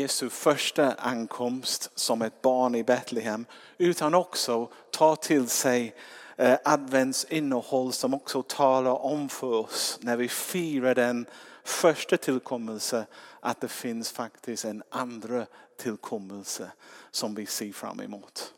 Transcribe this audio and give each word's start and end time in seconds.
Jesu 0.00 0.30
första 0.30 0.92
ankomst 0.92 1.90
som 1.94 2.22
ett 2.22 2.42
barn 2.42 2.74
i 2.74 2.84
Betlehem 2.84 3.46
utan 3.78 4.14
också 4.14 4.68
ta 4.90 5.16
till 5.16 5.48
sig 5.48 5.94
eh, 6.36 6.58
advents 6.64 7.24
innehåll 7.24 7.92
som 7.92 8.14
också 8.14 8.42
talar 8.42 9.04
om 9.04 9.28
för 9.28 9.52
oss 9.52 9.98
när 10.02 10.16
vi 10.16 10.28
firar 10.28 10.94
den 10.94 11.26
första 11.64 12.16
tillkommelse 12.16 13.06
att 13.40 13.60
det 13.60 13.68
finns 13.68 14.12
faktiskt 14.12 14.64
en 14.64 14.82
andra 14.90 15.46
tillkommelse 15.76 16.70
som 17.10 17.34
vi 17.34 17.46
ser 17.46 17.72
fram 17.72 18.00
emot. 18.00 18.54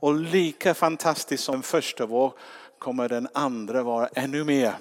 Och 0.00 0.14
lika 0.14 0.74
fantastiskt 0.74 1.44
som 1.44 1.54
den 1.54 1.62
första 1.62 2.06
var 2.06 2.32
kommer 2.78 3.08
den 3.08 3.28
andra 3.34 3.82
vara 3.82 4.08
ännu 4.08 4.44
mer 4.44 4.74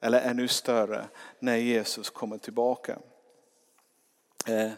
eller 0.00 0.20
ännu 0.20 0.48
större 0.48 1.04
när 1.38 1.56
Jesus 1.56 2.10
kommer 2.10 2.38
tillbaka. 2.38 2.98
Eh, 4.46 4.72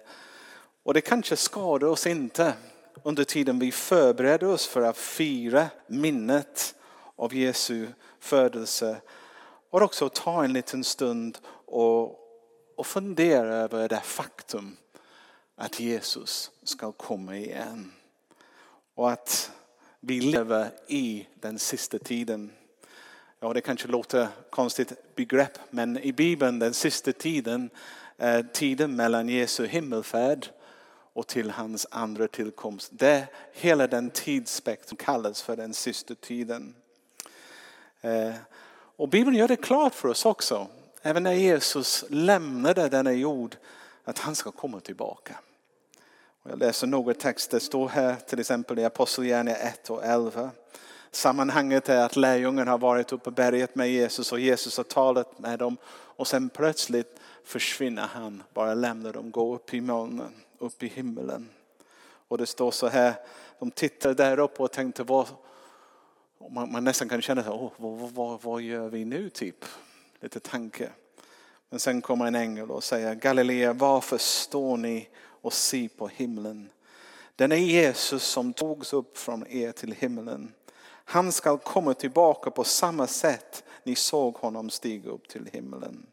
och 0.87 0.95
det 0.95 1.01
kanske 1.01 1.37
skadar 1.37 1.89
oss 1.89 2.07
inte 2.07 2.55
under 3.03 3.25
tiden 3.25 3.59
vi 3.59 3.73
förbereder 3.73 4.47
oss 4.47 4.67
för 4.67 4.83
att 4.83 4.97
fira 4.97 5.67
minnet 5.87 6.75
av 7.17 7.35
Jesu 7.35 7.87
födelse. 8.21 9.01
Och 9.71 9.83
också 9.83 10.09
ta 10.09 10.45
en 10.45 10.53
liten 10.53 10.85
stund 10.85 11.39
och, 11.67 12.19
och 12.77 12.87
fundera 12.87 13.55
över 13.55 13.89
det 13.89 14.01
faktum 14.01 14.77
att 15.57 15.81
Jesus 15.81 16.51
ska 16.63 16.93
komma 16.93 17.37
igen. 17.37 17.93
Och 18.95 19.11
att 19.11 19.51
vi 20.01 20.21
lever 20.21 20.71
i 20.89 21.27
den 21.35 21.59
sista 21.59 21.99
tiden. 21.99 22.53
Ja, 23.41 23.53
det 23.53 23.61
kanske 23.61 23.89
låter 23.89 24.29
konstigt 24.51 25.15
begrepp, 25.15 25.59
men 25.71 25.99
i 25.99 26.13
Bibeln 26.13 26.59
den 26.59 26.75
sista 26.75 27.13
tiden 27.13 27.71
är 28.17 28.43
tiden 28.43 28.97
mellan 28.97 29.29
Jesu 29.29 29.67
himmelfärd 29.67 30.49
och 31.17 31.27
till 31.27 31.51
hans 31.51 31.87
andra 31.91 32.29
tillkomst. 32.29 32.91
Det 32.93 33.27
hela 33.53 33.87
den 33.87 34.11
tidsspektrum 34.11 34.97
kallas 34.97 35.43
för 35.43 35.57
den 35.57 35.75
sista 35.75 36.15
tiden. 36.15 36.75
Eh, 38.01 38.35
och 38.97 39.09
Bibeln 39.09 39.37
gör 39.37 39.49
det 39.49 39.57
klart 39.57 39.95
för 39.95 40.09
oss 40.09 40.27
också, 40.27 40.69
även 41.03 41.23
när 41.23 41.33
Jesus 41.33 42.05
lämnade 42.09 42.89
denna 42.89 43.13
jord, 43.13 43.57
att 44.05 44.19
han 44.19 44.35
ska 44.35 44.51
komma 44.51 44.81
tillbaka. 44.81 45.39
Jag 46.43 46.59
läser 46.59 46.87
några 46.87 47.15
texter, 47.15 47.57
det 47.57 47.65
står 47.65 47.89
här 47.89 48.15
till 48.15 48.41
exempel 48.41 48.79
i 48.79 48.85
Apostlagärningarna 48.85 49.61
1 49.61 49.91
och 49.91 50.05
11. 50.05 50.51
Sammanhanget 51.11 51.89
är 51.89 52.05
att 52.05 52.17
lärjungarna 52.17 52.71
har 52.71 52.79
varit 52.79 53.13
uppe 53.13 53.25
på 53.25 53.31
berget 53.31 53.75
med 53.75 53.91
Jesus 53.91 54.33
och 54.33 54.41
Jesus 54.41 54.77
har 54.77 54.85
talat 54.85 55.39
med 55.39 55.59
dem 55.59 55.77
och 55.89 56.27
sen 56.27 56.49
plötsligt 56.49 57.21
försvinner 57.47 58.07
han, 58.07 58.43
bara 58.55 58.75
lämnar 58.75 59.13
dem 59.13 59.31
gå 59.31 59.55
upp 59.55 59.75
i 59.75 59.81
molnen, 59.81 60.35
upp 60.59 60.83
i 60.83 60.87
himmelen. 60.87 61.49
Och 62.29 62.39
det 62.39 62.47
står 62.47 62.71
så 62.71 62.89
här, 62.89 63.15
de 63.59 63.71
tittade 63.71 64.15
där 64.15 64.39
uppe 64.39 64.63
och 64.63 64.73
tänkte 64.73 65.03
vad, 65.03 65.27
man, 66.51 66.73
man 66.73 66.85
nästan 66.85 67.09
kan 67.09 67.23
känna, 67.23 67.53
oh, 67.53 67.73
vad, 67.77 68.11
vad, 68.11 68.43
vad 68.43 68.63
gör 68.63 68.89
vi 68.89 69.05
nu 69.05 69.31
typ? 69.31 69.65
Lite 70.21 70.41
tanke. 70.41 70.91
Men 71.71 71.81
sen 71.81 72.03
kommer 72.03 72.27
en 72.27 72.35
ängel 72.35 72.71
och 72.71 72.85
säger, 72.85 73.15
Galilea 73.15 73.73
varför 73.73 74.19
står 74.19 74.77
ni 74.77 75.09
och 75.19 75.53
ser 75.53 75.89
på 75.89 76.09
himlen? 76.09 76.71
Den 77.37 77.53
är 77.53 77.57
Jesus 77.57 78.23
som 78.23 78.53
togs 78.53 78.93
upp 78.93 79.19
från 79.19 79.47
er 79.47 79.73
till 79.73 79.93
himlen. 79.93 80.53
Han 80.89 81.33
ska 81.33 81.59
komma 81.59 81.95
tillbaka 81.95 82.51
på 82.51 82.65
samma 82.65 83.07
sätt 83.07 83.65
ni 83.83 83.95
såg 83.95 84.35
honom 84.35 84.71
stiga 84.71 85.11
upp 85.11 85.29
till 85.29 85.49
himlen. 85.53 86.07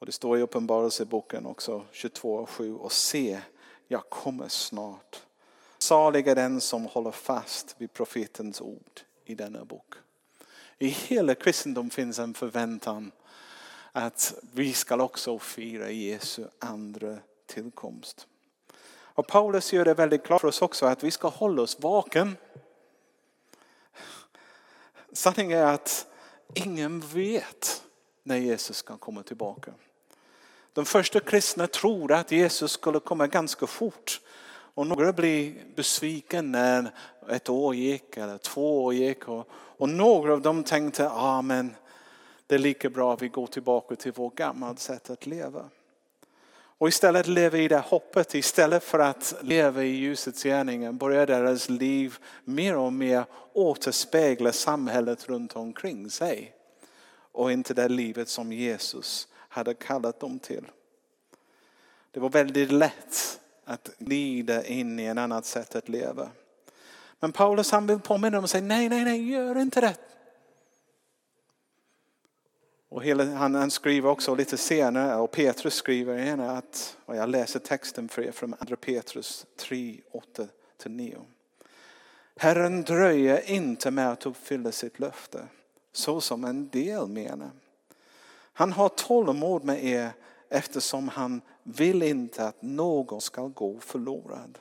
Och 0.00 0.06
det 0.06 0.12
står 0.12 0.38
i 0.38 0.42
Uppenbarelseboken 0.42 1.46
också 1.46 1.84
22.7 1.92 2.76
och 2.76 2.92
se, 2.92 3.40
jag 3.88 4.10
kommer 4.10 4.48
snart. 4.48 5.22
Salig 5.78 6.28
är 6.28 6.34
den 6.34 6.60
som 6.60 6.86
håller 6.86 7.10
fast 7.10 7.74
vid 7.78 7.92
profetens 7.92 8.60
ord 8.60 9.00
i 9.24 9.34
denna 9.34 9.64
bok. 9.64 9.94
I 10.78 10.88
hela 10.88 11.34
kristendom 11.34 11.90
finns 11.90 12.18
en 12.18 12.34
förväntan 12.34 13.12
att 13.92 14.34
vi 14.52 14.72
ska 14.72 15.02
också 15.02 15.38
fira 15.38 15.90
Jesu 15.90 16.44
andra 16.58 17.18
tillkomst. 17.46 18.26
Och 18.92 19.26
Paulus 19.26 19.72
gör 19.72 19.84
det 19.84 19.94
väldigt 19.94 20.24
klart 20.24 20.40
för 20.40 20.48
oss 20.48 20.62
också 20.62 20.86
att 20.86 21.04
vi 21.04 21.10
ska 21.10 21.28
hålla 21.28 21.62
oss 21.62 21.80
vaken. 21.80 22.36
Sanningen 25.12 25.58
är 25.58 25.74
att 25.74 26.06
ingen 26.54 27.00
vet 27.00 27.84
när 28.22 28.36
Jesus 28.36 28.76
ska 28.76 28.96
komma 28.96 29.22
tillbaka. 29.22 29.72
De 30.80 30.86
första 30.86 31.20
kristna 31.20 31.66
trodde 31.66 32.16
att 32.16 32.32
Jesus 32.32 32.72
skulle 32.72 33.00
komma 33.00 33.26
ganska 33.26 33.66
fort. 33.66 34.20
Och 34.74 34.86
några 34.86 35.12
blev 35.12 35.54
besvikna 35.76 36.42
när 36.42 36.90
ett 37.28 37.48
år 37.48 37.74
gick 37.74 38.16
eller 38.16 38.38
två 38.38 38.84
år 38.84 38.94
gick. 38.94 39.28
Och, 39.28 39.48
och 39.52 39.88
några 39.88 40.32
av 40.32 40.42
dem 40.42 40.64
tänkte, 40.64 41.10
ah, 41.10 41.42
men 41.42 41.74
det 42.46 42.54
är 42.54 42.58
lika 42.58 42.90
bra 42.90 43.12
att 43.12 43.22
vi 43.22 43.28
går 43.28 43.46
tillbaka 43.46 43.96
till 43.96 44.12
vårt 44.12 44.34
gamla 44.34 44.76
sätt 44.76 45.10
att 45.10 45.26
leva. 45.26 45.64
Och 46.78 46.88
istället 46.88 47.26
leva 47.26 47.58
i 47.58 47.68
det 47.68 47.78
hoppet, 47.78 48.34
istället 48.34 48.84
för 48.84 48.98
att 48.98 49.34
leva 49.42 49.82
i 49.84 49.88
ljusets 49.88 50.42
gärningar 50.42 50.92
börjar 50.92 51.26
deras 51.26 51.68
liv 51.68 52.16
mer 52.44 52.76
och 52.76 52.92
mer 52.92 53.24
återspegla 53.52 54.52
samhället 54.52 55.28
runt 55.28 55.56
omkring 55.56 56.10
sig. 56.10 56.54
Och 57.32 57.52
inte 57.52 57.74
det 57.74 57.88
livet 57.88 58.28
som 58.28 58.52
Jesus 58.52 59.28
hade 59.50 59.74
kallat 59.74 60.20
dem 60.20 60.38
till. 60.38 60.64
Det 62.10 62.20
var 62.20 62.28
väldigt 62.28 62.72
lätt 62.72 63.40
att 63.64 63.90
glida 63.98 64.64
in 64.64 65.00
i 65.00 65.04
ett 65.04 65.18
annat 65.18 65.46
sätt 65.46 65.76
att 65.76 65.88
leva. 65.88 66.30
Men 67.20 67.32
Paulus 67.32 67.70
han 67.70 67.86
vill 67.86 68.00
påminna 68.00 68.36
dem 68.36 68.44
och 68.44 68.50
säga 68.50 68.64
nej, 68.64 68.88
nej, 68.88 69.04
nej, 69.04 69.30
gör 69.30 69.58
inte 69.58 69.80
det. 69.80 69.96
Och 72.88 73.04
hela, 73.04 73.24
han, 73.24 73.54
han, 73.54 73.70
skriver 73.70 74.08
också 74.08 74.34
lite 74.34 74.56
senare, 74.56 75.16
och 75.16 75.30
Petrus 75.30 75.74
skriver 75.74 76.18
igen 76.18 76.40
att, 76.40 76.96
och 77.04 77.16
jag 77.16 77.28
läser 77.28 77.58
texten 77.58 78.08
för 78.08 78.22
er 78.22 78.32
från 78.32 78.54
andra 78.58 78.76
Petrus 78.76 79.46
3, 79.56 80.00
8-9. 80.84 81.18
Herren 82.36 82.82
dröjer 82.82 83.50
inte 83.50 83.90
med 83.90 84.12
att 84.12 84.26
uppfylla 84.26 84.72
sitt 84.72 84.98
löfte, 84.98 85.46
så 85.92 86.20
som 86.20 86.44
en 86.44 86.68
del 86.68 87.06
menar. 87.06 87.50
Han 88.52 88.72
har 88.72 88.88
tålamod 88.88 89.64
med 89.64 89.84
er 89.84 90.12
eftersom 90.48 91.08
han 91.08 91.40
vill 91.62 92.02
inte 92.02 92.46
att 92.46 92.62
någon 92.62 93.20
ska 93.20 93.46
gå 93.46 93.80
förlorad. 93.80 94.58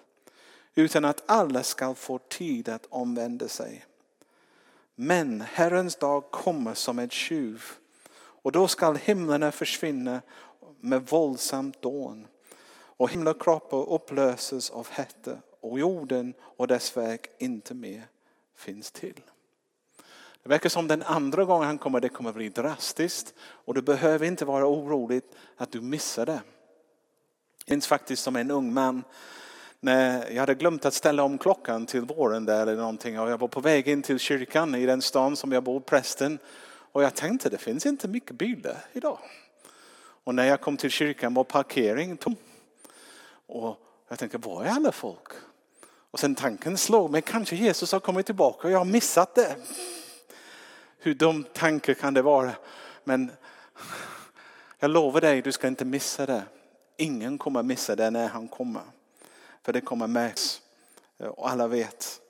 Utan 0.76 1.06
att 1.06 1.24
alla 1.26 1.64
ska 1.64 1.94
få 1.94 2.18
tid 2.18 2.70
att 2.70 2.86
omvända 2.90 3.48
sig. 3.48 3.86
Men 4.96 5.42
Herrens 5.42 5.96
dag 5.96 6.32
kommer 6.32 6.74
som 6.74 7.00
ett 7.00 7.12
tjuv 7.12 7.64
och 8.42 8.52
då 8.52 8.68
skall 8.68 8.96
himlarna 8.96 9.52
försvinna 9.52 10.22
med 10.80 11.10
våldsamt 11.10 11.82
dån 11.82 12.28
och 12.72 13.12
himlakroppar 13.12 13.90
upplöses 13.90 14.70
av 14.70 14.88
hetta 14.90 15.38
och 15.62 15.80
jorden 15.80 16.34
och 16.42 16.68
dess 16.68 16.98
verk 16.98 17.30
inte 17.38 17.74
mer 17.74 18.08
finns 18.56 18.92
till. 18.92 19.22
Det 20.44 20.50
verkar 20.50 20.70
som 20.70 20.88
den 20.88 21.04
andra 21.04 21.46
gången 21.46 21.68
han 21.68 21.78
kommer, 21.78 22.00
det 22.00 22.10
kommer 22.10 22.34
bli 22.34 22.50
drastiskt 22.50 23.34
och 23.40 23.74
du 23.74 23.82
behöver 23.82 24.26
inte 24.26 24.46
vara 24.46 24.68
orolig 24.68 25.22
att 25.58 25.72
du 25.72 25.82
missar 25.82 26.26
det. 26.26 26.42
Jag 27.66 27.74
minns 27.74 27.88
faktiskt 27.88 28.24
som 28.24 28.36
en 28.36 28.52
ung 28.52 28.74
man 28.74 29.04
när 29.80 30.32
jag 30.32 30.40
hade 30.40 30.56
glömt 30.56 30.86
att 30.86 30.94
ställa 30.94 31.24
om 31.24 31.38
klockan 31.38 31.86
till 31.86 32.02
våren 32.02 32.46
där 32.46 32.62
eller 32.62 32.76
någonting 32.76 33.20
och 33.20 33.30
jag 33.30 33.38
var 33.38 33.48
på 33.48 33.62
väg 33.62 33.88
in 33.88 34.02
till 34.02 34.20
kyrkan 34.20 34.76
i 34.76 34.86
den 34.86 35.02
stan 35.02 35.36
som 35.36 35.52
jag 35.52 35.64
bor, 35.64 35.80
prästen. 35.80 36.40
Och 36.92 37.04
jag 37.04 37.16
tänkte 37.16 37.50
det 37.50 37.58
finns 37.58 37.86
inte 37.86 38.08
mycket 38.08 38.38
bilar 38.38 38.86
idag. 38.94 39.20
Och 40.24 40.36
när 40.36 40.46
jag 40.46 40.62
kom 40.62 40.78
till 40.78 40.90
kyrkan 40.90 41.34
var 41.34 41.44
parkeringen 41.44 42.18
tom. 42.18 42.36
Och 43.48 43.78
jag 44.10 44.20
tänkte, 44.20 44.38
var 44.38 44.64
är 44.64 44.70
alla 44.70 44.92
folk? 44.92 45.28
Och 46.12 46.20
sen 46.20 46.35
tanken 46.35 46.78
slog 46.78 47.12
mig, 47.12 47.22
kanske 47.22 47.56
Jesus 47.56 47.92
har 47.92 48.00
kommit 48.00 48.26
tillbaka 48.26 48.68
och 48.68 48.74
jag 48.74 48.78
har 48.78 48.85
missat 48.85 49.35
det. 49.35 49.56
Hur 50.99 51.13
dum 51.13 51.46
tanke 51.53 51.93
kan 51.93 52.13
det 52.13 52.22
vara? 52.22 52.51
Men 53.03 53.31
jag 54.79 54.91
lovar 54.91 55.22
dig, 55.22 55.41
du 55.41 55.51
ska 55.51 55.67
inte 55.67 55.85
missa 55.85 56.25
det. 56.25 56.43
Ingen 56.97 57.37
kommer 57.37 57.63
missa 57.63 57.96
det 57.96 58.09
när 58.09 58.28
han 58.28 58.47
kommer. 58.47 58.84
För 59.63 59.73
det 59.73 59.81
kommer 59.81 60.07
märks. 60.07 60.61
Och 61.17 61.49
alla 61.49 61.67
vet. 61.67 62.22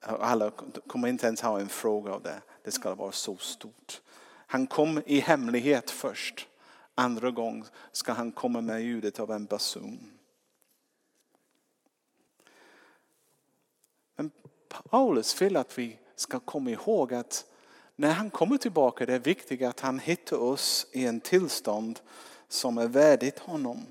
Alla 0.00 0.50
kommer 0.86 1.08
inte 1.08 1.26
ens 1.26 1.40
ha 1.40 1.60
en 1.60 1.68
fråga 1.68 2.12
av 2.12 2.22
det. 2.22 2.40
Det 2.62 2.70
ska 2.70 2.94
vara 2.94 3.12
så 3.12 3.36
stort. 3.36 4.00
Han 4.46 4.66
kom 4.66 5.02
i 5.06 5.20
hemlighet 5.20 5.90
först. 5.90 6.48
Andra 6.94 7.30
gången 7.30 7.64
ska 7.92 8.12
han 8.12 8.32
komma 8.32 8.60
med 8.60 8.82
ljudet 8.82 9.20
av 9.20 9.30
en 9.30 9.44
basun. 9.44 10.12
Men 14.16 14.30
Paulus 14.68 15.42
vill 15.42 15.56
att 15.56 15.78
vi 15.78 15.98
ska 16.16 16.40
komma 16.40 16.70
ihåg 16.70 17.14
att 17.14 17.46
när 18.00 18.12
han 18.12 18.30
kommer 18.30 18.56
tillbaka 18.56 19.06
det 19.06 19.14
är 19.14 19.18
viktigt 19.18 19.62
att 19.62 19.80
han 19.80 19.98
hittar 19.98 20.36
oss 20.36 20.86
i 20.92 21.06
en 21.06 21.20
tillstånd 21.20 22.00
som 22.48 22.78
är 22.78 22.86
värdigt 22.86 23.38
honom. 23.38 23.86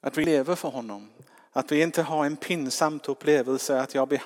Att 0.00 0.18
vi 0.18 0.24
lever 0.24 0.54
för 0.54 0.68
honom. 0.68 1.10
Att 1.52 1.72
vi 1.72 1.82
inte 1.82 2.02
har 2.02 2.24
en 2.24 2.36
pinsam 2.36 3.00
upplevelse 3.06 3.80
att 3.80 3.94
jag 3.94 4.20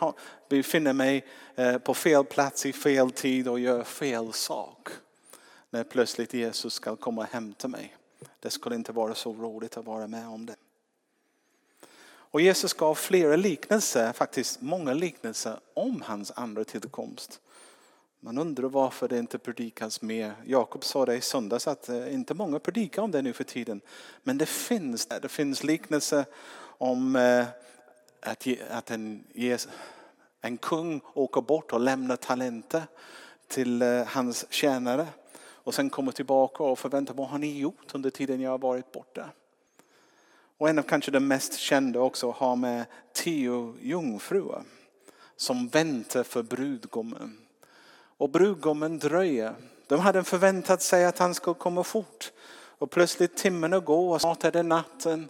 befinner 0.48 0.92
mig 0.92 1.26
eh, 1.54 1.78
på 1.78 1.94
fel 1.94 2.24
plats 2.24 2.66
i 2.66 2.72
fel 2.72 3.10
tid 3.10 3.48
och 3.48 3.60
gör 3.60 3.82
fel 3.84 4.32
sak. 4.32 4.88
När 5.70 5.84
plötsligt 5.84 6.34
Jesus 6.34 6.74
ska 6.74 6.96
komma 6.96 7.22
och 7.22 7.28
hämta 7.28 7.68
mig. 7.68 7.96
Det 8.40 8.50
skulle 8.50 8.74
inte 8.74 8.92
vara 8.92 9.14
så 9.14 9.32
roligt 9.32 9.76
att 9.76 9.84
vara 9.84 10.06
med 10.06 10.28
om 10.28 10.46
det. 10.46 10.56
Och 12.32 12.40
Jesus 12.40 12.72
gav 12.72 12.94
flera 12.94 13.36
liknelser, 13.36 14.12
faktiskt 14.12 14.60
många 14.60 14.92
liknelser 14.92 15.60
om 15.74 16.02
hans 16.02 16.32
andra 16.34 16.64
tillkomst. 16.64 17.40
Man 18.20 18.38
undrar 18.38 18.68
varför 18.68 19.08
det 19.08 19.18
inte 19.18 19.38
predikas 19.38 20.02
mer. 20.02 20.34
Jakob 20.46 20.84
sa 20.84 21.06
det 21.06 21.16
i 21.16 21.20
söndags 21.20 21.68
att 21.68 21.88
eh, 21.88 22.14
inte 22.14 22.34
många 22.34 22.58
predikar 22.58 23.02
om 23.02 23.10
det 23.10 23.22
nu 23.22 23.32
för 23.32 23.44
tiden. 23.44 23.80
Men 24.22 24.38
det 24.38 24.46
finns 24.46 25.06
det. 25.06 25.28
finns 25.28 25.64
liknelser 25.64 26.24
om 26.78 27.16
eh, 27.16 27.44
att, 28.20 28.46
att 28.70 28.90
en, 28.90 29.24
en 30.40 30.58
kung 30.58 31.00
åker 31.14 31.40
bort 31.40 31.72
och 31.72 31.80
lämnar 31.80 32.16
talenter 32.16 32.82
till 33.48 33.82
eh, 33.82 34.04
hans 34.06 34.46
tjänare. 34.50 35.06
Och 35.38 35.74
sen 35.74 35.90
kommer 35.90 36.12
tillbaka 36.12 36.62
och 36.62 36.78
förväntar 36.78 37.14
vad 37.14 37.28
har 37.28 37.38
ni 37.38 37.58
gjort 37.58 37.94
under 37.94 38.10
tiden 38.10 38.40
jag 38.40 38.50
har 38.50 38.58
varit 38.58 38.92
borta? 38.92 39.30
Och 40.62 40.68
en 40.68 40.78
av 40.78 40.82
kanske 40.82 41.10
de 41.10 41.20
mest 41.20 41.58
kända 41.58 42.00
också 42.00 42.30
har 42.30 42.56
med 42.56 42.84
tio 43.12 43.74
jungfrur 43.80 44.62
som 45.36 45.68
väntar 45.68 46.22
för 46.22 46.42
brudgummen. 46.42 47.38
Och 48.16 48.30
brudgummen 48.30 48.98
dröjer. 48.98 49.54
De 49.86 50.00
hade 50.00 50.24
förväntat 50.24 50.82
sig 50.82 51.04
att 51.04 51.18
han 51.18 51.34
skulle 51.34 51.54
komma 51.54 51.84
fort. 51.84 52.32
Och 52.78 52.90
plötsligt 52.90 53.36
timmarna 53.36 53.78
går 53.78 54.14
och 54.14 54.20
snart 54.20 54.44
är 54.44 54.52
det 54.52 54.62
natten. 54.62 55.28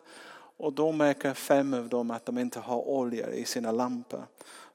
Och 0.57 0.73
då 0.73 0.93
märker 0.93 1.35
fem 1.35 1.75
av 1.75 1.89
dem 1.89 2.11
att 2.11 2.27
de 2.27 2.39
inte 2.39 2.61
har 2.61 2.89
olja 2.89 3.31
i 3.31 3.45
sina 3.45 3.73
lampor. 3.73 4.27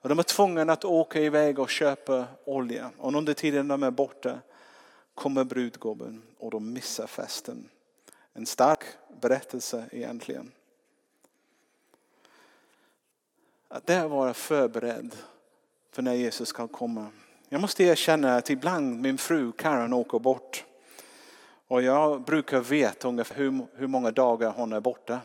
Och 0.02 0.10
de 0.10 0.20
är 0.20 0.24
tvungna 0.24 0.74
att 0.74 0.86
åka 0.86 1.20
iväg 1.20 1.60
och 1.60 1.70
köpa 1.70 2.26
olja. 2.46 2.92
Och 2.98 3.16
under 3.16 3.34
tiden 3.34 3.68
de 3.68 3.84
är 3.84 3.92
borta 3.92 4.40
kommer 5.16 5.44
brudgummen 5.44 6.22
och 6.40 6.52
de 6.52 6.74
missar 6.74 7.08
festen. 7.08 7.70
En 8.38 8.46
stark 8.46 8.80
berättelse 9.22 9.86
egentligen. 9.92 10.52
Att 13.68 13.88
där 13.88 14.08
vara 14.08 14.34
förberedd 14.34 15.16
för 15.92 16.02
när 16.02 16.14
Jesus 16.14 16.50
ska 16.50 16.68
komma. 16.68 17.08
Jag 17.50 17.62
måste 17.62 17.84
erkänna 17.84 18.36
att 18.36 18.50
ibland 18.50 19.02
min 19.02 19.18
fru 19.18 19.52
Karen 19.52 19.94
åker 19.94 20.20
bort. 20.20 20.66
Och 21.68 21.82
jag 21.82 22.22
brukar 22.22 22.60
veta 22.60 23.08
ungefär 23.08 23.36
hur, 23.36 23.68
hur 23.74 23.88
många 23.88 24.12
dagar 24.12 24.54
hon 24.56 24.74
är 24.74 24.80
borta. 24.80 25.20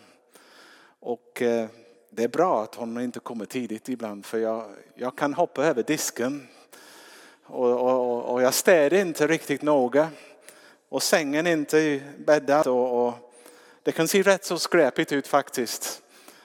Och 1.00 1.42
eh, 1.42 1.68
det 2.10 2.24
är 2.24 2.28
bra 2.28 2.62
att 2.62 2.74
hon 2.74 3.00
inte 3.00 3.20
kommer 3.20 3.44
tidigt 3.44 3.88
ibland 3.88 4.26
för 4.26 4.38
jag, 4.38 4.64
jag 4.94 5.16
kan 5.18 5.34
hoppa 5.34 5.64
över 5.64 5.82
disken. 5.82 6.48
Och, 7.44 7.70
och, 7.70 8.24
och 8.24 8.42
jag 8.42 8.54
städar 8.54 8.96
inte 8.96 9.26
riktigt 9.26 9.62
noga. 9.62 10.10
Och 10.92 11.02
sängen 11.02 11.46
är 11.46 11.52
inte 11.52 12.00
bäddad. 12.18 12.66
Och, 12.66 13.06
och 13.06 13.14
det 13.82 13.92
kan 13.92 14.08
se 14.08 14.22
rätt 14.22 14.44
så 14.44 14.58
skräpigt 14.58 15.12
ut 15.12 15.26
faktiskt. 15.26 16.02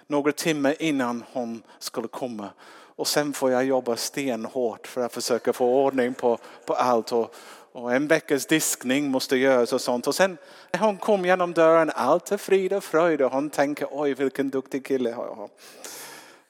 Några 0.08 0.32
timmar 0.32 0.82
innan 0.82 1.24
hon 1.34 1.64
skulle 1.80 2.08
komma. 2.08 2.50
Och 2.70 3.08
sen 3.08 3.34
får 3.34 3.52
jag 3.52 3.66
jobba 3.66 3.96
stenhårt 3.96 4.88
för 4.88 5.02
att 5.02 5.14
försöka 5.14 5.54
få 5.54 5.86
ordning 5.86 6.14
på, 6.14 6.38
på 6.66 6.74
allt. 6.74 7.12
Och, 7.12 7.36
och 7.72 7.94
en 7.94 8.08
veckas 8.08 8.46
diskning 8.46 9.12
måste 9.12 9.38
göras 9.38 9.74
och 9.74 9.82
sånt. 9.82 10.08
Och 10.08 10.16
sen 10.16 10.38
när 10.72 10.80
hon 10.80 10.98
kom 10.98 11.26
genom 11.26 11.54
dörren, 11.54 11.92
allt 11.96 12.32
är 12.32 12.38
frid 12.38 12.74
och 12.74 12.84
fröjd. 12.84 13.22
Och 13.22 13.32
hon 13.32 13.50
tänker, 13.50 13.88
oj 13.92 14.14
vilken 14.14 14.50
duktig 14.50 14.86
kille 14.86 15.12
har. 15.12 15.50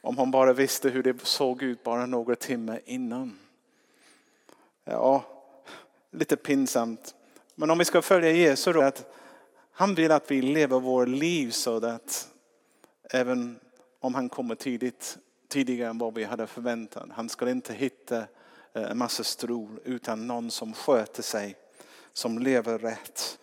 Om 0.01 0.17
hon 0.17 0.31
bara 0.31 0.53
visste 0.53 0.89
hur 0.89 1.03
det 1.03 1.25
såg 1.25 1.63
ut 1.63 1.83
bara 1.83 2.05
några 2.05 2.35
timmar 2.35 2.81
innan. 2.85 3.39
Ja, 4.85 5.23
lite 6.11 6.35
pinsamt. 6.35 7.13
Men 7.59 7.69
om 7.69 7.77
vi 7.77 7.86
ska 7.86 8.01
följa 8.01 8.31
Jesus 8.31 8.74
då, 8.74 8.81
att 8.81 9.15
han 9.71 9.95
vill 9.95 10.12
att 10.12 10.31
vi 10.31 10.42
lever 10.42 10.80
vårt 10.80 11.07
liv 11.07 11.51
så 11.51 11.86
att 11.86 12.30
även 13.04 13.59
om 14.00 14.15
han 14.15 14.30
kommer 14.30 14.56
tidigt, 14.56 15.18
tidigare 15.48 15.89
än 15.89 15.98
vad 15.98 16.13
vi 16.13 16.24
hade 16.24 16.48
förväntat. 16.48 17.09
Han 17.12 17.30
ska 17.30 17.50
inte 17.50 17.74
hitta 17.74 18.18
eh, 18.74 18.92
en 18.92 18.98
massa 18.98 19.24
strul 19.24 19.80
utan 19.83 20.27
någon 20.27 20.51
som 20.51 20.74
sköter 20.74 21.24
sig, 21.24 21.56
som 22.13 22.39
lever 22.39 22.80
rätt. 22.80 23.39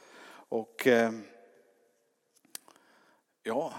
Och 0.49 0.87
eh, 0.87 1.13
ja, 3.43 3.75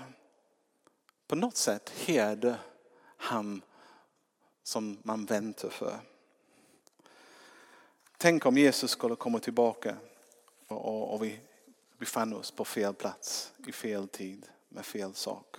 på 1.28 1.36
något 1.36 1.58
sätt 1.58 1.90
hedrar 1.90 2.58
han 3.18 3.62
som 4.64 4.98
man 5.04 5.26
väntar 5.26 5.70
för. 5.70 6.00
Tänk 8.18 8.46
om 8.46 8.58
Jesus 8.58 8.92
skulle 8.92 9.16
komma 9.16 9.40
tillbaka 9.40 9.96
och, 10.76 11.14
och 11.14 11.24
vi 11.24 11.40
befann 11.98 12.34
oss 12.34 12.52
på 12.52 12.66
fel 12.66 12.94
plats 12.94 13.54
i 13.68 13.72
fel 13.72 14.08
tid 14.08 14.46
med 14.70 14.86
fel 14.86 15.14
sak. 15.14 15.56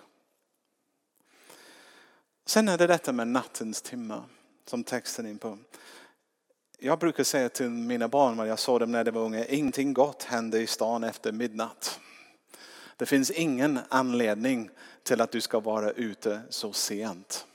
Sen 2.46 2.68
är 2.68 2.78
det 2.78 2.86
detta 2.86 3.12
med 3.12 3.28
nattens 3.28 3.82
timmar 3.82 4.24
som 4.64 4.84
texten 4.84 5.26
är 5.26 5.30
in 5.30 5.38
på. 5.38 5.58
Jag 6.78 6.98
brukar 6.98 7.24
säga 7.24 7.48
till 7.48 7.70
mina 7.70 8.08
barn 8.08 8.36
när 8.36 8.44
jag 8.44 8.58
såg 8.58 8.80
dem 8.80 8.92
när 8.92 9.04
de 9.04 9.10
var 9.10 9.22
unga, 9.22 9.46
ingenting 9.46 9.92
gott 9.92 10.22
händer 10.22 10.60
i 10.60 10.66
stan 10.66 11.04
efter 11.04 11.32
midnatt. 11.32 12.00
Det 12.96 13.06
finns 13.06 13.30
ingen 13.30 13.78
anledning 13.88 14.70
till 15.02 15.20
att 15.20 15.32
du 15.32 15.40
ska 15.40 15.60
vara 15.60 15.90
ute 15.90 16.42
så 16.50 16.72
sent. 16.72 17.46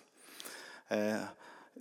Eh, 0.87 1.15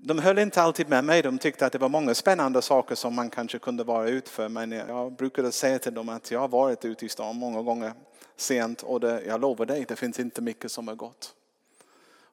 de 0.03 0.19
höll 0.19 0.39
inte 0.39 0.63
alltid 0.63 0.89
med 0.89 1.05
mig. 1.05 1.23
De 1.23 1.39
tyckte 1.39 1.67
att 1.67 1.73
det 1.73 1.79
var 1.79 1.89
många 1.89 2.15
spännande 2.15 2.63
saker 2.63 2.95
som 2.95 3.15
man 3.15 3.31
kanske 3.31 3.59
kunde 3.59 3.85
vara 3.85 4.09
ute 4.09 4.31
för. 4.31 4.49
Men 4.49 4.73
jag 4.73 5.13
brukade 5.13 5.53
säga 5.53 5.79
till 5.79 5.95
dem 5.95 6.09
att 6.09 6.31
jag 6.31 6.41
har 6.41 6.49
varit 6.49 6.85
ute 6.85 7.07
i 7.07 7.09
stan 7.09 7.37
många 7.37 7.63
gånger 7.63 7.93
sent 8.37 8.83
och 8.83 9.01
det, 9.01 9.23
jag 9.27 9.41
lovar 9.41 9.67
dig, 9.67 9.85
det 9.89 9.97
finns 9.97 10.21
inte 10.21 10.43
mycket 10.43 10.73
som 10.73 10.89
är 10.89 10.95
gott. 10.95 11.35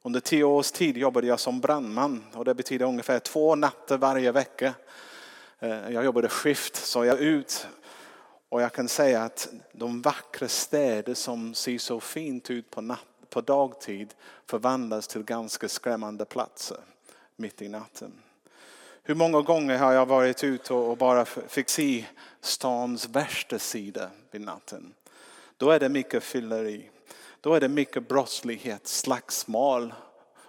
Under 0.01 0.19
tio 0.19 0.43
års 0.43 0.71
tid 0.71 0.97
jobbade 0.97 1.27
jag 1.27 1.39
som 1.39 1.59
brandman 1.59 2.23
och 2.33 2.45
det 2.45 2.55
betyder 2.55 2.85
ungefär 2.85 3.19
två 3.19 3.55
natter 3.55 3.97
varje 3.97 4.31
vecka. 4.31 4.73
Eh, 5.59 5.89
jag 5.89 6.05
jobbade 6.05 6.29
skift 6.29 6.75
så 6.75 7.05
jag 7.05 7.19
ut 7.19 7.67
och 8.49 8.61
jag 8.61 8.73
kan 8.73 8.87
säga 8.87 9.23
att 9.23 9.49
de 9.71 10.01
vackra 10.01 10.47
städer 10.47 11.13
som 11.13 11.53
ser 11.53 11.77
så 11.77 11.99
fint 11.99 12.49
ut 12.49 12.71
på, 12.71 12.81
natt, 12.81 13.05
på 13.29 13.41
dagtid 13.41 14.13
förvandlas 14.45 15.07
till 15.07 15.23
ganska 15.23 15.69
skrämmande 15.69 16.25
platser 16.25 16.77
mitt 17.37 17.61
i 17.61 17.67
natten. 17.67 18.11
Hur 19.03 19.15
många 19.15 19.41
gånger 19.41 19.77
har 19.77 19.93
jag 19.93 20.05
varit 20.05 20.43
ute 20.43 20.73
och 20.73 20.97
bara 20.97 21.25
fick 21.25 21.69
se 21.69 22.05
stans 22.41 23.09
värsta 23.09 23.59
sida 23.59 24.09
vid 24.31 24.41
natten. 24.41 24.93
Då 25.57 25.71
är 25.71 25.79
det 25.79 25.89
mycket 25.89 26.23
fylleri. 26.23 26.89
Då 27.41 27.53
är 27.53 27.59
det 27.59 27.69
mycket 27.69 28.07
brottslighet, 28.07 28.87
slagsmål. 28.87 29.93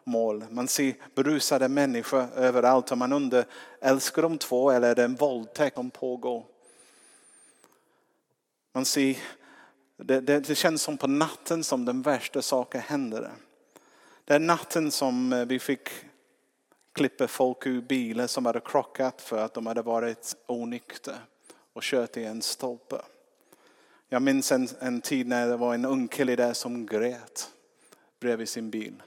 Mål. 0.05 0.45
Man 0.51 0.69
ser 0.69 0.95
berusade 1.15 1.69
människor 1.69 2.27
överallt 2.37 2.93
och 2.93 2.99
man 2.99 3.13
undrar, 3.13 3.45
älskar 3.81 4.23
de 4.23 4.39
två 4.39 4.71
eller 4.71 4.91
är 4.91 4.95
det 4.95 5.05
en 5.05 5.15
våldtäkt 5.15 5.77
som 5.77 5.91
pågår? 5.91 6.45
Man 8.73 8.85
ser, 8.85 9.17
det, 9.97 10.21
det, 10.21 10.41
det 10.41 10.55
känns 10.55 10.83
som 10.83 10.99
på 10.99 11.07
natten 11.07 11.65
som 11.65 11.85
den 11.85 12.03
värsta 12.03 12.43
saken 12.43 12.81
händer. 12.81 13.31
Det 14.25 14.35
är 14.35 14.39
natten 14.39 14.91
som 14.91 15.33
eh, 15.33 15.45
vi 15.45 15.59
fick 15.59 15.89
klipper 16.99 17.27
folk 17.27 17.67
ur 17.67 17.81
bilar 17.81 18.27
som 18.27 18.47
hade 18.47 18.61
krockat 18.61 19.23
för 19.23 19.39
att 19.39 19.55
de 19.55 19.67
hade 19.67 19.83
varit 19.83 20.37
onyktra 20.47 21.15
och 21.73 21.83
kört 21.83 22.17
i 22.17 22.25
en 22.25 22.43
stolpe. 22.43 23.03
Jag 24.09 24.23
minns 24.23 24.53
en, 24.53 24.69
en 24.81 25.01
tid 25.01 25.27
när 25.27 25.49
det 25.49 25.57
var 25.57 25.75
en 25.75 25.85
ung 25.85 26.09
kille 26.09 26.37
där 26.37 26.53
som 26.53 26.87
grät 26.87 27.51
bredvid 28.21 28.49
sin 28.49 28.71
bil. 28.71 29.03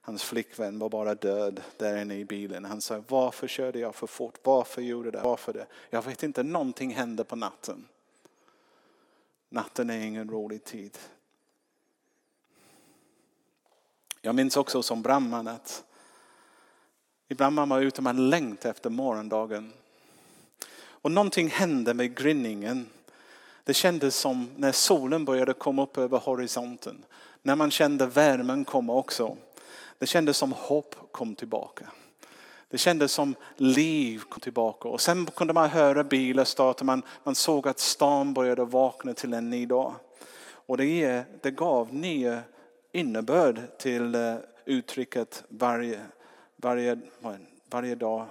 Hans 0.00 0.22
flickvän 0.24 0.78
var 0.78 0.88
bara 0.88 1.14
död 1.14 1.62
där 1.76 2.02
inne 2.02 2.14
i 2.14 2.24
bilen. 2.24 2.64
Han 2.64 2.80
sa, 2.80 3.02
varför 3.08 3.48
körde 3.48 3.78
jag 3.78 3.94
för 3.94 4.06
fort? 4.06 4.38
Varför 4.42 4.82
gjorde 4.82 5.10
det? 5.10 5.20
Varför 5.20 5.52
det? 5.52 5.66
Jag 5.90 6.02
vet 6.02 6.22
inte, 6.22 6.42
någonting 6.42 6.94
hände 6.94 7.24
på 7.24 7.36
natten. 7.36 7.88
Natten 9.48 9.90
är 9.90 9.98
ingen 9.98 10.30
rolig 10.30 10.64
tid. 10.64 10.98
Jag 14.20 14.34
minns 14.34 14.56
också 14.56 14.82
som 14.82 15.02
brandman 15.02 15.48
att 15.48 15.84
ibland 17.28 17.54
man 17.54 17.68
var 17.68 17.80
ute 17.80 17.98
och 17.98 18.02
man 18.02 18.30
längtade 18.30 18.70
efter 18.70 18.90
morgondagen. 18.90 19.72
Och 20.86 21.10
någonting 21.10 21.48
hände 21.48 21.94
med 21.94 22.16
grinningen 22.16 22.86
det 23.64 23.74
kändes 23.74 24.16
som 24.16 24.50
när 24.56 24.72
solen 24.72 25.24
började 25.24 25.52
komma 25.52 25.82
upp 25.82 25.98
över 25.98 26.18
horisonten. 26.18 27.04
När 27.42 27.56
man 27.56 27.70
kände 27.70 28.06
värmen 28.06 28.64
komma 28.64 28.92
också. 28.92 29.36
Det 29.98 30.06
kändes 30.06 30.36
som 30.36 30.52
hopp 30.52 30.94
kom 31.12 31.34
tillbaka. 31.34 31.90
Det 32.68 32.78
kändes 32.78 33.12
som 33.12 33.34
liv 33.56 34.22
kom 34.28 34.40
tillbaka. 34.40 34.88
Och 34.88 35.00
sen 35.00 35.26
kunde 35.26 35.52
man 35.52 35.70
höra 35.70 36.04
bilar 36.04 36.44
starta. 36.44 36.84
Man, 36.84 37.02
man 37.24 37.34
såg 37.34 37.68
att 37.68 37.78
stan 37.78 38.34
började 38.34 38.64
vakna 38.64 39.14
till 39.14 39.34
en 39.34 39.50
ny 39.50 39.66
dag. 39.66 39.94
Och 40.66 40.76
det, 40.76 41.24
det 41.42 41.50
gav 41.50 41.94
nya 41.94 42.42
innebörd 42.92 43.60
till 43.78 44.14
eh, 44.14 44.36
uttrycket 44.64 45.44
varje, 45.48 46.00
varje, 46.64 46.98
varje 47.70 47.94
dag 47.94 48.26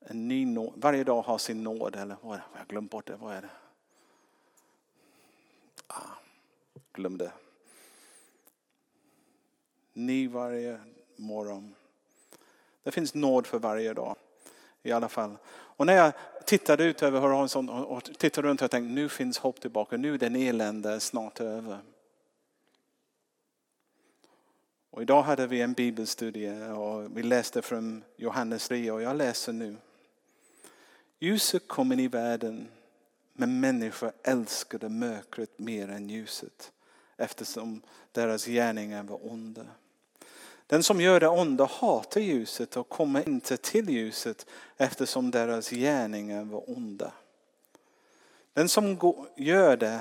en 0.00 0.28
ny 0.28 0.46
nåd, 0.46 0.72
varje 0.76 1.04
dag 1.04 1.22
har 1.22 1.38
sin 1.38 1.62
nåd. 1.62 1.96
Eller 1.96 2.16
vad 2.22 2.34
är 2.34 2.38
det? 2.38 2.44
Jag 2.52 2.58
har 2.58 2.66
glömt 2.66 2.90
bort 2.90 3.06
det. 3.06 3.16
Vad 3.16 3.34
är 3.34 3.42
det? 3.42 3.50
Ah, 5.86 6.18
glömde. 6.92 7.32
Ny 9.92 10.28
varje 10.28 10.80
morgon. 11.16 11.74
Det 12.82 12.90
finns 12.90 13.14
nåd 13.14 13.46
för 13.46 13.58
varje 13.58 13.94
dag. 13.94 14.16
I 14.82 14.92
alla 14.92 15.08
fall. 15.08 15.36
Och 15.48 15.86
när 15.86 15.96
jag 15.96 16.12
tittade 16.46 16.84
ut 16.84 17.02
över 17.02 17.20
horisonten 17.20 17.76
och 17.76 18.04
tittade 18.04 18.48
runt 18.48 18.62
och 18.62 18.70
tänkte 18.70 18.94
nu 18.94 19.08
finns 19.08 19.38
hopp 19.38 19.60
tillbaka. 19.60 19.96
Nu 19.96 20.14
är 20.14 20.18
den 20.18 20.36
elände 20.36 21.00
snart 21.00 21.40
över. 21.40 21.78
Och 24.98 25.02
idag 25.02 25.22
hade 25.22 25.46
vi 25.46 25.60
en 25.60 25.72
bibelstudie 25.72 26.70
och 26.70 27.16
vi 27.16 27.22
läste 27.22 27.62
från 27.62 28.04
Johannes 28.16 28.68
3 28.68 28.90
och 28.90 29.02
jag 29.02 29.16
läser 29.16 29.52
nu. 29.52 29.76
Ljuset 31.18 31.68
kom 31.68 31.92
in 31.92 32.00
i 32.00 32.08
världen 32.08 32.68
men 33.32 33.60
människor 33.60 34.12
älskade 34.22 34.88
mörkret 34.88 35.58
mer 35.58 35.88
än 35.88 36.10
ljuset 36.10 36.72
eftersom 37.16 37.82
deras 38.12 38.46
gärningar 38.46 39.02
var 39.02 39.32
onda. 39.32 39.66
Den 40.66 40.82
som 40.82 41.00
gör 41.00 41.20
det 41.20 41.28
onda 41.28 41.64
hatar 41.64 42.20
ljuset 42.20 42.76
och 42.76 42.88
kommer 42.88 43.28
inte 43.28 43.56
till 43.56 43.90
ljuset 43.90 44.46
eftersom 44.76 45.30
deras 45.30 45.70
gärningar 45.70 46.44
var 46.44 46.70
onda. 46.70 47.12
Den 48.52 48.68
som 48.68 48.98
gör 49.36 49.76
det 49.76 50.00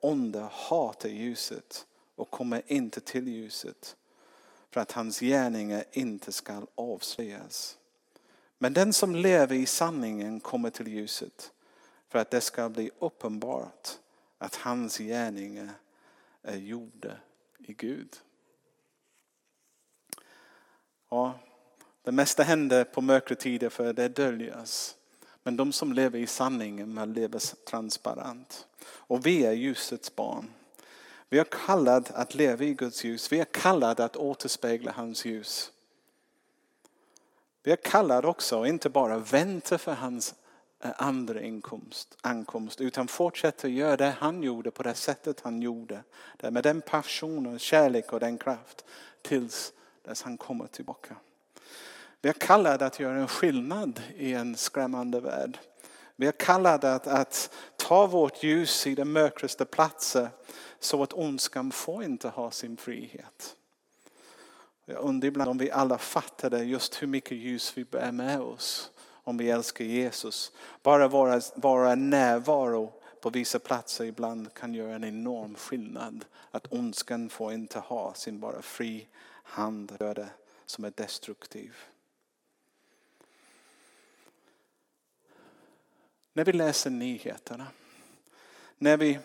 onda 0.00 0.48
hatar 0.52 1.08
ljuset 1.08 1.86
och 2.14 2.30
kommer 2.30 2.62
inte 2.66 3.00
till 3.00 3.28
ljuset 3.28 3.96
för 4.74 4.80
att 4.80 4.92
hans 4.92 5.20
gärningar 5.20 5.84
inte 5.92 6.32
skall 6.32 6.66
avslöjas. 6.74 7.78
Men 8.58 8.72
den 8.72 8.92
som 8.92 9.14
lever 9.14 9.56
i 9.56 9.66
sanningen 9.66 10.40
kommer 10.40 10.70
till 10.70 10.88
ljuset 10.88 11.52
för 12.08 12.18
att 12.18 12.30
det 12.30 12.40
ska 12.40 12.68
bli 12.68 12.90
uppenbart 12.98 13.88
att 14.38 14.54
hans 14.54 14.98
gärningar 14.98 15.70
är 16.42 16.56
gjorda 16.56 17.16
i 17.58 17.72
Gud. 17.72 18.16
Ja, 21.10 21.38
det 22.02 22.12
mesta 22.12 22.42
händer 22.42 22.84
på 22.84 23.00
mörkre 23.00 23.34
tider 23.34 23.68
för 23.68 23.92
det 23.92 24.08
döljas. 24.08 24.96
Men 25.42 25.56
de 25.56 25.72
som 25.72 25.92
lever 25.92 26.18
i 26.18 26.26
sanningen 26.26 27.12
lever 27.12 27.64
transparent. 27.64 28.66
Och 28.86 29.26
vi 29.26 29.44
är 29.44 29.52
ljusets 29.52 30.16
barn. 30.16 30.50
Vi 31.34 31.40
är 31.40 31.44
kallade 31.66 32.10
att 32.14 32.34
leva 32.34 32.64
i 32.64 32.74
Guds 32.74 33.04
ljus. 33.04 33.32
Vi 33.32 33.40
är 33.40 33.44
kallade 33.44 34.04
att 34.04 34.16
återspegla 34.16 34.92
hans 34.92 35.24
ljus. 35.24 35.72
Vi 37.62 37.72
är 37.72 37.76
kallade 37.76 38.28
också, 38.28 38.66
inte 38.66 38.90
bara 38.90 39.18
vänta 39.18 39.78
för 39.78 39.92
hans 39.92 40.34
eh, 40.80 40.90
andra 40.96 41.40
inkomst, 41.40 42.16
ankomst, 42.20 42.80
utan 42.80 43.08
fortsätta 43.08 43.68
göra 43.68 43.96
det 43.96 44.14
han 44.18 44.42
gjorde 44.42 44.70
på 44.70 44.82
det 44.82 44.94
sättet 44.94 45.40
han 45.40 45.62
gjorde. 45.62 46.02
Det 46.36 46.50
med 46.50 46.62
den 46.62 46.80
passionen, 46.80 47.58
kärlek 47.58 48.12
och 48.12 48.20
den 48.20 48.38
kraft 48.38 48.84
tills 49.22 49.72
dess 50.02 50.22
han 50.22 50.38
kommer 50.38 50.66
tillbaka. 50.66 51.16
Vi 52.20 52.28
är 52.28 52.32
kallade 52.32 52.86
att 52.86 53.00
göra 53.00 53.18
en 53.18 53.28
skillnad 53.28 54.02
i 54.16 54.32
en 54.32 54.56
skrämmande 54.56 55.20
värld. 55.20 55.58
Vi 56.16 56.26
är 56.26 56.32
kallade 56.32 56.94
att, 56.94 57.06
att 57.06 57.50
ta 57.76 58.06
vårt 58.06 58.42
ljus 58.42 58.86
i 58.86 58.94
de 58.94 59.04
mörkaste 59.04 59.64
platser 59.64 60.28
så 60.78 61.02
att 61.02 61.12
ondskan 61.12 61.70
får 61.70 62.04
inte 62.04 62.28
ha 62.28 62.50
sin 62.50 62.76
frihet. 62.76 63.56
Jag 64.84 65.00
undrar 65.00 65.28
ibland 65.28 65.50
om 65.50 65.58
vi 65.58 65.70
alla 65.70 65.98
fattade 65.98 66.64
just 66.64 67.02
hur 67.02 67.06
mycket 67.06 67.38
ljus 67.38 67.72
vi 67.76 67.84
bär 67.84 68.12
med 68.12 68.40
oss 68.40 68.90
om 69.24 69.36
vi 69.36 69.50
älskar 69.50 69.84
Jesus. 69.84 70.52
Bara 70.82 71.08
vara, 71.08 71.40
vara 71.54 71.94
närvaro 71.94 72.92
på 73.20 73.30
vissa 73.30 73.58
platser 73.58 74.04
ibland 74.04 74.54
kan 74.54 74.74
göra 74.74 74.94
en 74.94 75.04
enorm 75.04 75.54
skillnad. 75.54 76.24
Att 76.50 76.72
ondskan 76.72 77.28
får 77.28 77.52
inte 77.52 77.78
ha 77.78 78.14
sin 78.14 78.40
bara 78.40 78.62
fri 78.62 79.08
hand 79.42 79.92
som 80.66 80.84
är 80.84 80.92
destruktiv. 80.96 81.74
När 86.36 86.44
vi 86.44 86.52
läser 86.52 86.90
nyheterna, 86.90 87.66
när 88.78 88.96
vi 88.96 89.18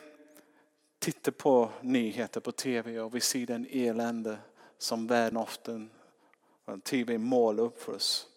tittar 0.99 1.31
på 1.31 1.71
nyheter 1.81 2.39
på 2.39 2.51
tv 2.51 2.99
och 2.99 3.15
vi 3.15 3.21
ser 3.21 3.45
den 3.45 3.67
elände 3.71 4.37
som 4.77 5.07
världen 5.07 5.37
ofta 5.37 5.87
tv 6.83 7.17
målar 7.17 7.63
upp 7.63 7.81
för 7.81 7.95
oss. 7.95 8.27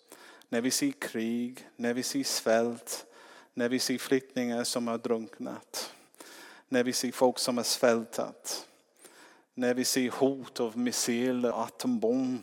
När 0.48 0.60
vi 0.60 0.70
ser 0.70 0.90
krig, 0.90 1.68
när 1.76 1.94
vi 1.94 2.02
ser 2.02 2.24
svält, 2.24 3.06
när 3.54 3.68
vi 3.68 3.78
ser 3.78 3.98
flyktingar 3.98 4.64
som 4.64 4.88
har 4.88 4.98
drunknat. 4.98 5.94
När 6.68 6.84
vi 6.84 6.92
ser 6.92 7.12
folk 7.12 7.38
som 7.38 7.56
har 7.56 7.64
svältat. 7.64 8.68
När 9.54 9.74
vi 9.74 9.84
ser 9.84 10.10
hot 10.10 10.60
av 10.60 10.78
missiler, 10.78 11.64
atombomb. 11.64 12.42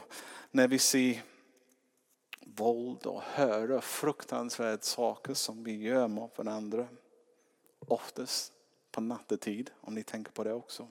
När 0.52 0.68
vi 0.68 0.80
ser 0.80 1.22
våld 2.60 3.06
och 3.06 3.22
höra 3.22 3.82
fruktansvärda 3.82 4.82
saker 4.82 5.34
som 5.34 5.64
vi 5.64 5.78
gör 5.78 6.08
mot 6.08 6.38
varandra. 6.38 6.88
Oftast 7.80 8.54
på 8.92 9.02
nattetid, 9.02 9.72
om 9.82 9.96
ni 9.96 10.04
tänker 10.04 10.32
på 10.32 10.44
det 10.44 10.54
också. 10.54 10.88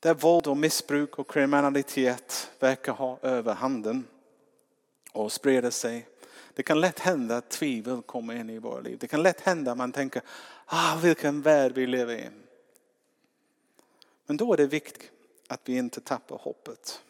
Där 0.00 0.14
våld 0.14 0.46
och 0.46 0.56
missbruk 0.56 1.18
och 1.18 1.30
kriminalitet 1.30 2.50
verkar 2.58 2.92
ha 2.92 3.18
överhanden 3.22 4.06
och 5.12 5.32
sprida 5.32 5.70
sig. 5.70 6.08
Det 6.54 6.62
kan 6.62 6.80
lätt 6.80 6.98
hända 6.98 7.36
att 7.36 7.50
tvivel 7.50 8.02
kommer 8.02 8.34
in 8.34 8.50
i 8.50 8.58
våra 8.58 8.80
liv. 8.80 8.98
Det 9.00 9.06
kan 9.06 9.22
lätt 9.22 9.40
hända 9.40 9.70
att 9.72 9.78
man 9.78 9.92
tänker, 9.92 10.22
ah, 10.66 10.96
vilken 11.02 11.42
värld 11.42 11.72
vi 11.74 11.86
lever 11.86 12.14
i. 12.14 12.30
Men 14.26 14.36
då 14.36 14.52
är 14.52 14.56
det 14.56 14.66
viktigt 14.66 15.10
att 15.48 15.60
vi 15.64 15.76
inte 15.76 16.00
tappar 16.00 16.36
hoppet. 16.36 17.00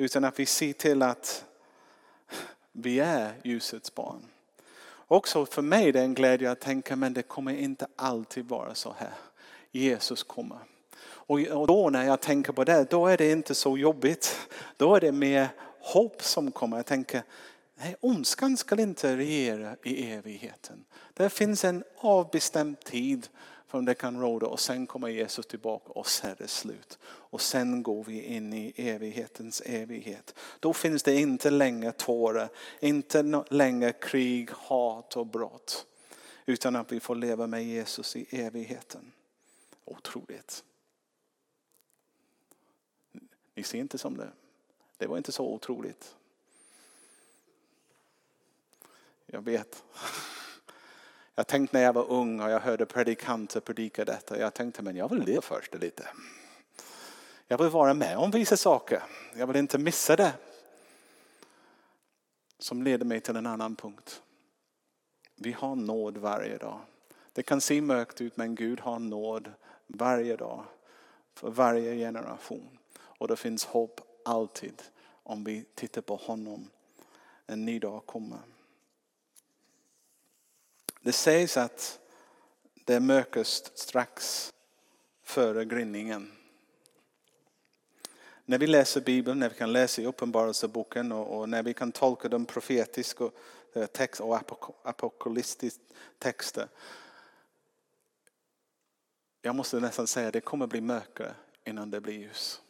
Utan 0.00 0.24
att 0.24 0.38
vi 0.38 0.46
ser 0.46 0.72
till 0.72 1.02
att 1.02 1.44
vi 2.72 3.00
är 3.00 3.32
ljusets 3.44 3.94
barn. 3.94 4.26
Också 4.92 5.46
för 5.46 5.62
mig 5.62 5.88
är 5.88 5.92
det 5.92 6.00
en 6.00 6.14
glädje 6.14 6.50
att 6.50 6.60
tänka, 6.60 6.96
men 6.96 7.14
det 7.14 7.22
kommer 7.22 7.52
inte 7.52 7.86
alltid 7.96 8.48
vara 8.48 8.74
så 8.74 8.94
här. 8.98 9.12
Jesus 9.70 10.22
kommer. 10.22 10.58
Och 11.48 11.66
då 11.66 11.90
när 11.90 12.04
jag 12.04 12.20
tänker 12.20 12.52
på 12.52 12.64
det, 12.64 12.90
då 12.90 13.06
är 13.06 13.16
det 13.16 13.30
inte 13.30 13.54
så 13.54 13.78
jobbigt. 13.78 14.48
Då 14.76 14.94
är 14.94 15.00
det 15.00 15.12
mer 15.12 15.48
hopp 15.80 16.22
som 16.22 16.50
kommer. 16.50 16.76
Jag 16.76 16.86
tänker, 16.86 17.22
nej, 17.74 17.96
ondskan 18.00 18.56
ska 18.56 18.80
inte 18.80 19.16
regera 19.16 19.76
i 19.84 20.12
evigheten. 20.12 20.84
Det 21.14 21.30
finns 21.30 21.64
en 21.64 21.84
avbestämd 21.96 22.80
tid 22.80 23.28
som 23.70 23.84
det 23.84 23.94
kan 23.94 24.20
råda 24.20 24.46
och 24.46 24.60
sen 24.60 24.86
kommer 24.86 25.08
Jesus 25.08 25.46
tillbaka 25.46 25.92
och 25.92 26.06
så 26.06 26.26
är 26.26 26.34
det 26.38 26.48
slut. 26.48 26.98
Och 27.04 27.40
sen 27.40 27.82
går 27.82 28.04
vi 28.04 28.22
in 28.22 28.52
i 28.52 28.72
evighetens 28.76 29.62
evighet. 29.66 30.34
Då 30.60 30.72
finns 30.72 31.02
det 31.02 31.14
inte 31.14 31.50
längre 31.50 31.92
tårar, 31.92 32.48
inte 32.80 33.44
längre 33.50 33.92
krig, 33.92 34.50
hat 34.50 35.16
och 35.16 35.26
brott. 35.26 35.86
Utan 36.46 36.76
att 36.76 36.92
vi 36.92 37.00
får 37.00 37.14
leva 37.14 37.46
med 37.46 37.64
Jesus 37.64 38.16
i 38.16 38.26
evigheten. 38.30 39.12
Otroligt. 39.84 40.64
Ni 43.54 43.62
ser 43.62 43.78
inte 43.78 43.98
som 43.98 44.16
det. 44.16 44.30
Det 44.96 45.06
var 45.06 45.16
inte 45.16 45.32
så 45.32 45.46
otroligt. 45.46 46.16
Jag 49.26 49.42
vet. 49.42 49.84
Jag 51.40 51.46
tänkte 51.46 51.76
när 51.76 51.84
jag 51.84 51.92
var 51.92 52.10
ung 52.10 52.40
och 52.40 52.50
jag 52.50 52.60
hörde 52.60 52.86
predikanter 52.86 53.60
predika 53.60 54.04
detta. 54.04 54.38
Jag 54.38 54.54
tänkte 54.54 54.82
men 54.82 54.96
jag 54.96 55.08
vill 55.08 55.22
leva 55.22 55.42
först 55.42 55.74
lite. 55.74 56.08
Jag 57.46 57.58
vill 57.58 57.68
vara 57.68 57.94
med 57.94 58.18
om 58.18 58.30
vissa 58.30 58.56
saker. 58.56 59.02
Jag 59.36 59.46
vill 59.46 59.56
inte 59.56 59.78
missa 59.78 60.16
det. 60.16 60.32
Som 62.58 62.82
leder 62.82 63.04
mig 63.04 63.20
till 63.20 63.36
en 63.36 63.46
annan 63.46 63.76
punkt. 63.76 64.22
Vi 65.36 65.52
har 65.52 65.76
nåd 65.76 66.16
varje 66.16 66.58
dag. 66.58 66.80
Det 67.32 67.42
kan 67.42 67.60
se 67.60 67.80
mörkt 67.80 68.20
ut 68.20 68.36
men 68.36 68.54
Gud 68.54 68.80
har 68.80 68.98
nåd 68.98 69.52
varje 69.86 70.36
dag. 70.36 70.64
För 71.34 71.50
varje 71.50 71.96
generation. 71.96 72.78
Och 72.94 73.28
det 73.28 73.36
finns 73.36 73.64
hopp 73.64 74.00
alltid 74.24 74.82
om 75.22 75.44
vi 75.44 75.64
tittar 75.74 76.02
på 76.02 76.16
honom. 76.16 76.70
En 77.46 77.64
ny 77.64 77.78
dag 77.78 78.06
kommer. 78.06 78.38
Det 81.02 81.12
sägs 81.12 81.56
att 81.56 81.98
det 82.84 82.94
är 82.94 83.00
mörkast 83.00 83.78
strax 83.78 84.50
före 85.22 85.64
grinningen. 85.64 86.32
När 88.44 88.58
vi 88.58 88.66
läser 88.66 89.00
Bibeln, 89.00 89.38
när 89.38 89.48
vi 89.48 89.54
kan 89.54 89.72
läsa 89.72 90.02
i 90.02 90.06
Uppenbarelseboken 90.06 91.12
och, 91.12 91.38
och 91.38 91.48
när 91.48 91.62
vi 91.62 91.74
kan 91.74 91.92
tolka 91.92 92.28
de 92.28 92.46
profetiska 92.46 93.30
eh, 93.74 93.86
text 93.86 94.20
och 94.20 94.38
apokalyptiska 94.82 95.80
texter. 96.18 96.68
Jag 99.42 99.54
måste 99.54 99.80
nästan 99.80 100.06
säga 100.06 100.26
att 100.26 100.32
det 100.32 100.40
kommer 100.40 100.66
bli 100.66 100.80
mörkare 100.80 101.34
innan 101.64 101.90
det 101.90 102.00
blir 102.00 102.14
ljus. 102.14 102.60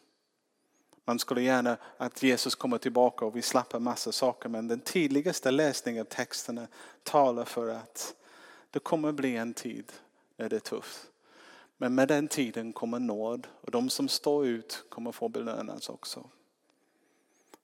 Man 1.04 1.18
skulle 1.18 1.42
gärna 1.42 1.76
att 1.96 2.22
Jesus 2.22 2.54
kommer 2.54 2.78
tillbaka 2.78 3.24
och 3.24 3.36
vi 3.36 3.42
slappar 3.42 3.78
massa 3.78 4.12
saker 4.12 4.48
men 4.48 4.68
den 4.68 4.80
tidigaste 4.80 5.50
läsningen 5.50 6.00
av 6.00 6.04
texterna 6.04 6.68
talar 7.02 7.44
för 7.44 7.68
att 7.68 8.14
det 8.70 8.78
kommer 8.78 9.12
bli 9.12 9.36
en 9.36 9.54
tid 9.54 9.92
när 10.36 10.48
det 10.48 10.56
är 10.56 10.60
tufft. 10.60 11.10
Men 11.76 11.94
med 11.94 12.08
den 12.08 12.28
tiden 12.28 12.72
kommer 12.72 12.98
nåd 12.98 13.46
och 13.60 13.70
de 13.70 13.90
som 13.90 14.08
står 14.08 14.46
ut 14.46 14.84
kommer 14.88 15.12
få 15.12 15.28
belönas 15.28 15.88
också. 15.88 16.30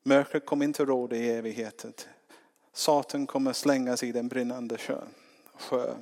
Mörkret 0.02 0.46
kommer 0.46 0.64
inte 0.64 0.84
råda 0.84 1.16
i 1.16 1.30
evigheten. 1.30 1.92
Satan 2.72 3.26
kommer 3.26 3.52
slängas 3.52 4.02
i 4.02 4.12
den 4.12 4.28
brinnande 4.28 4.78
sjö. 5.58 5.94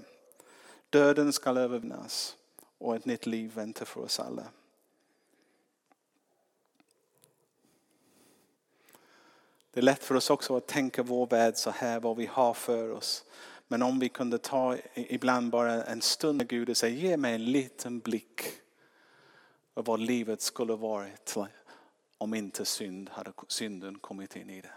Döden 0.91 1.33
ska 1.33 1.51
övervinnas 1.51 2.37
och 2.79 2.97
ett 2.97 3.05
nytt 3.05 3.27
liv 3.27 3.55
väntar 3.55 3.85
för 3.85 4.01
oss 4.01 4.21
alla. 4.21 4.45
Det 9.71 9.81
är 9.81 9.83
lätt 9.83 10.05
för 10.05 10.15
oss 10.15 10.31
också 10.31 10.57
att 10.57 10.67
tänka 10.67 11.03
vår 11.03 11.27
värld 11.27 11.57
så 11.57 11.71
här, 11.71 12.01
vad 12.01 12.17
vi 12.17 12.27
har 12.27 12.55
för 12.55 12.91
oss. 12.91 13.25
Men 13.69 13.83
om 13.83 13.99
vi 13.99 14.09
kunde 14.09 14.39
ta 14.39 14.77
ibland 14.95 15.51
bara 15.51 15.85
en 15.85 16.03
stund 16.03 16.39
med 16.39 16.49
Gud 16.49 16.71
och 16.71 16.77
säga, 16.77 16.97
ge 16.97 17.17
mig 17.17 17.35
en 17.35 17.45
liten 17.45 18.01
blick 18.01 18.43
av 19.75 19.85
vad 19.85 20.01
livet 20.01 20.41
skulle 20.41 20.77
varit 20.77 21.37
om 22.19 22.35
inte 22.35 22.65
synd 22.65 23.11
hade, 23.11 23.33
synden 23.49 23.99
kommit 23.99 24.37
in 24.37 24.51
i 24.51 24.61
det. 24.61 24.73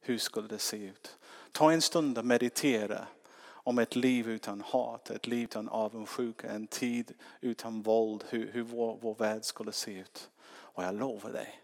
Hur 0.00 0.18
skulle 0.18 0.48
det 0.48 0.58
se 0.58 0.76
ut? 0.76 1.18
Ta 1.52 1.72
en 1.72 1.82
stund 1.82 2.18
och 2.18 2.24
meditera 2.24 3.06
om 3.46 3.78
ett 3.78 3.96
liv 3.96 4.28
utan 4.28 4.60
hat, 4.60 5.10
ett 5.10 5.26
liv 5.26 5.44
utan 5.44 5.68
avundsjuka, 5.68 6.50
en 6.50 6.66
tid 6.66 7.14
utan 7.40 7.82
våld, 7.82 8.24
hur, 8.28 8.52
hur 8.52 8.62
vår, 8.62 8.98
vår 9.02 9.14
värld 9.14 9.44
skulle 9.44 9.72
se 9.72 9.98
ut. 9.98 10.30
Och 10.46 10.84
jag 10.84 10.94
lovar 10.94 11.32
dig, 11.32 11.60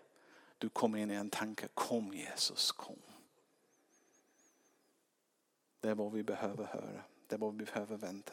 du 0.58 0.68
kommer 0.68 0.98
in 0.98 1.10
i 1.10 1.14
en 1.14 1.30
tanke, 1.30 1.68
kom 1.74 2.14
Jesus, 2.14 2.72
kom. 2.72 2.96
Det 5.80 5.88
är 5.88 5.94
vad 5.94 6.12
vi 6.12 6.22
behöver 6.22 6.64
höra, 6.64 7.02
det 7.26 7.34
är 7.34 7.38
vad 7.38 7.56
vi 7.56 7.64
behöver 7.64 7.96
vänta. 7.96 8.32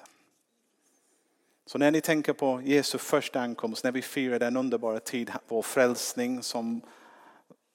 Så 1.65 1.77
när 1.77 1.91
ni 1.91 2.01
tänker 2.01 2.33
på 2.33 2.61
Jesu 2.61 2.97
första 2.97 3.41
ankomst, 3.41 3.83
när 3.83 3.91
vi 3.91 4.01
firar 4.01 4.39
den 4.39 4.57
underbara 4.57 4.99
tid, 4.99 5.31
vår 5.47 5.61
frälsning 5.61 6.43
som 6.43 6.81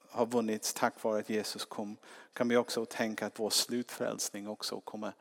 har 0.08 0.26
vunnits 0.26 0.74
tack 0.74 1.02
vare 1.02 1.18
att 1.18 1.30
Jesus 1.30 1.64
kom, 1.64 1.96
kan 2.32 2.48
vi 2.48 2.56
också 2.56 2.84
tänka 2.84 3.26
att 3.26 3.40
vår 3.40 3.50
slutfrälsning 3.50 4.48
också 4.48 4.80
kommer 4.80 5.12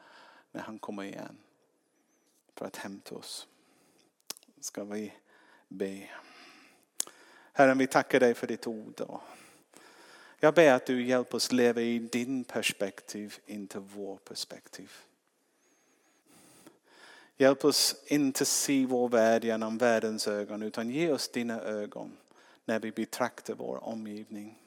när 0.52 0.62
han 0.62 0.80
kommer 0.80 1.04
igen 1.04 1.38
för 2.56 2.66
att 2.66 2.76
hämta 2.76 3.16
oss. 3.16 3.48
Ska 4.60 4.84
vi 4.84 5.14
be. 5.68 6.10
Herren, 7.54 7.78
vi 7.78 7.88
tackar 7.88 8.20
dig 8.20 8.34
för 8.34 8.48
ditt 8.48 8.68
ord. 8.68 9.02
Jag 10.44 10.54
ber 10.54 10.74
att 10.74 10.86
du 10.86 11.06
hjälper 11.06 11.36
oss 11.36 11.52
leva 11.52 11.82
i 11.82 12.00
din 12.00 12.44
perspektiv, 12.44 13.38
inte 13.46 13.80
vår 13.80 14.18
perspektiv. 14.18 14.92
Hjälp 17.38 17.66
oss 17.66 17.96
inte 18.08 18.46
se 18.46 18.86
vår 18.86 19.10
värld 19.10 19.44
genom 19.44 19.78
världens 19.78 20.28
ögon 20.28 20.64
utan 20.64 20.90
ge 20.90 21.12
oss 21.12 21.30
dina 21.30 21.62
ögon 21.62 22.18
när 22.66 22.80
vi 22.80 22.92
betraktar 22.92 23.54
vår 23.54 23.84
omgivning. 23.84 24.58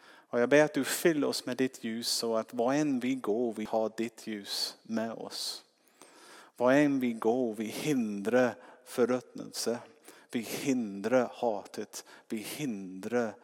Och 0.00 0.40
jag 0.40 0.48
ber 0.48 0.64
att 0.64 0.74
du 0.74 0.84
fyller 0.84 1.26
oss 1.26 1.46
med 1.46 1.56
ditt 1.56 1.84
ljus 1.84 2.08
så 2.08 2.36
att 2.36 2.54
var 2.54 2.74
än 2.74 3.00
vi 3.00 3.14
går 3.14 3.52
vi 3.52 3.64
har 3.64 3.92
ditt 3.96 4.26
ljus 4.26 4.76
med 4.82 5.12
oss. 5.12 5.64
Var 6.56 6.72
än 6.72 7.00
vi 7.00 7.12
går 7.12 7.54
vi 7.54 7.64
hindrar 7.64 8.54
förruttnelse. 8.84 9.78
Vi 10.30 10.40
hindrar 10.40 11.30
hatet. 11.34 12.04
Vi 12.28 12.36
hindrar 12.36 13.34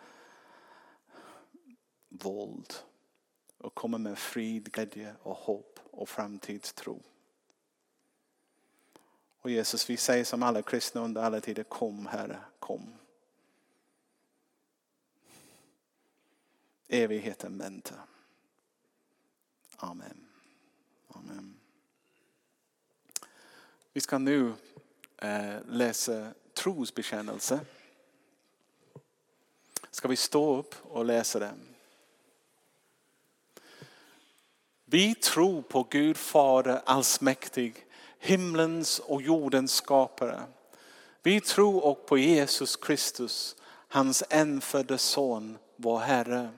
våld. 2.08 2.74
Och 3.58 3.74
kommer 3.74 3.98
med 3.98 4.18
frid, 4.18 4.72
glädje 4.72 5.14
och 5.22 5.36
hopp 5.36 5.80
och 5.90 6.08
framtidstro. 6.08 7.02
Och 9.40 9.50
Jesus, 9.50 9.90
vi 9.90 9.96
säger 9.96 10.24
som 10.24 10.42
alla 10.42 10.62
kristna 10.62 11.00
under 11.00 11.22
alla 11.22 11.40
tider, 11.40 11.62
kom 11.62 12.06
Herre, 12.06 12.40
kom. 12.58 12.94
Evigheten 16.88 17.58
väntar. 17.58 18.00
Amen. 19.76 20.26
Amen. 21.08 21.56
Vi 23.92 24.00
ska 24.00 24.18
nu 24.18 24.54
eh, 25.16 25.64
läsa 25.66 26.34
trosbekännelse. 26.64 27.60
Ska 29.90 30.08
vi 30.08 30.16
stå 30.16 30.56
upp 30.56 30.74
och 30.82 31.04
läsa 31.04 31.38
den? 31.38 31.60
Vi 34.84 35.14
tror 35.14 35.62
på 35.62 35.86
Gud 35.90 36.16
Fader 36.16 36.80
allsmäktig, 36.84 37.86
himlens 38.18 38.98
och 38.98 39.22
jordens 39.22 39.74
skapare. 39.74 40.42
Vi 41.22 41.40
tror 41.40 41.84
också 41.84 42.06
på 42.06 42.18
Jesus 42.18 42.76
Kristus, 42.76 43.56
hans 43.88 44.22
enfödde 44.30 44.98
son, 44.98 45.58
vår 45.76 45.98
Herre. 45.98 46.50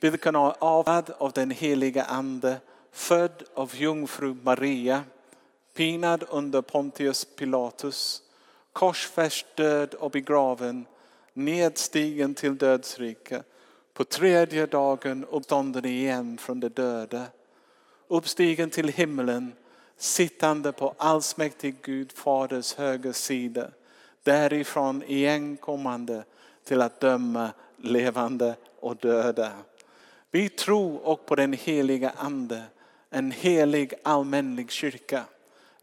Vilken 0.00 0.34
är 0.34 0.54
avad 0.58 1.10
av 1.18 1.32
den 1.32 1.50
heliga 1.50 2.04
ande, 2.04 2.60
född 2.92 3.42
av 3.54 3.76
jungfru 3.76 4.36
Maria, 4.42 5.04
pinad 5.74 6.24
under 6.28 6.62
Pontius 6.62 7.24
Pilatus, 7.24 8.20
korsfäst, 8.74 9.46
död 9.56 9.94
och 9.94 10.10
begraven, 10.10 10.86
nedstigen 11.32 12.34
till 12.34 12.58
dödsrike, 12.58 13.42
på 13.92 14.04
tredje 14.04 14.66
dagen 14.66 15.26
uppstånden 15.30 15.84
igen 15.84 16.38
från 16.38 16.60
de 16.60 16.68
döda, 16.68 17.24
uppstigen 18.08 18.70
till 18.70 18.88
himlen, 18.88 19.52
sittande 19.96 20.72
på 20.72 20.94
allsmäktig 20.98 21.76
Gud 21.82 22.12
faders 22.12 22.74
höger 22.74 23.12
sida, 23.12 23.70
därifrån 24.22 25.02
igenkommande 25.06 26.24
till 26.64 26.82
att 26.82 27.00
döma 27.00 27.50
levande 27.76 28.54
och 28.80 28.96
döda. 28.96 29.52
Vi 30.30 30.48
tror 30.48 31.06
och 31.06 31.26
på 31.26 31.34
den 31.34 31.52
heliga 31.52 32.12
ande, 32.16 32.62
en 33.10 33.30
helig 33.30 33.94
allmänlig 34.02 34.70
kyrka, 34.70 35.24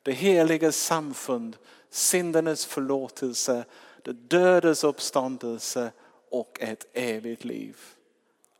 det 0.04 0.12
heliga 0.12 0.72
samfund, 0.72 1.58
syndernas 1.92 2.66
förlåtelse, 2.66 3.66
det 4.02 4.14
dödes 4.14 4.84
uppståndelse 4.84 5.92
och 6.30 6.58
ett 6.62 6.86
evigt 6.94 7.44
liv. 7.44 7.78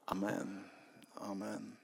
Amen. 0.06 0.64
Amen. 1.16 1.78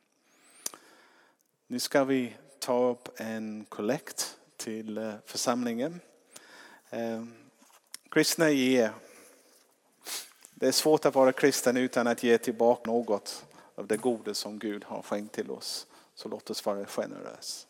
Nu 1.68 1.80
ska 1.80 2.04
vi 2.04 2.34
ta 2.60 2.90
upp 2.90 3.10
en 3.20 3.66
kollekt 3.70 4.38
till 4.58 4.98
eh, 4.98 5.14
församlingen. 5.26 6.02
Eh, 6.90 7.24
kristna 8.12 8.50
ger. 8.50 8.92
Det 10.54 10.68
är 10.68 10.72
svårt 10.72 11.06
att 11.06 11.16
vara 11.16 11.32
kristen 11.32 11.78
utan 11.78 12.08
att 12.08 12.24
ge 12.24 12.38
tillbaka 12.38 12.92
något 12.92 13.46
av 13.76 13.88
det 13.88 13.98
goda 13.98 14.34
som 14.34 14.60
Gud 14.60 14.84
har 14.84 15.02
skänkt 15.02 15.36
till 15.36 15.52
oss. 15.52 15.88
Så 16.16 16.30
låt 16.30 16.50
oss 16.50 16.66
vara 16.66 16.86
generösa. 16.86 17.67